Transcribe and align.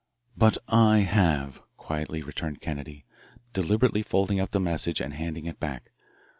"But 0.35 0.57
I 0.67 1.01
have," 1.01 1.61
quietly 1.77 2.23
returned 2.23 2.59
Kennedy, 2.59 3.05
deliberately 3.53 4.01
folding 4.01 4.39
up 4.39 4.49
the 4.49 4.59
message 4.59 4.99
and 4.99 5.13
handing 5.13 5.45
it 5.45 5.59
back. 5.59 5.91